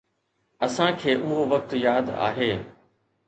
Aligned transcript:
اسان 0.67 0.91
کي 1.01 1.11
اهو 1.17 1.37
وقت 1.51 1.69
ياد 1.85 2.07
آهي. 2.29 2.51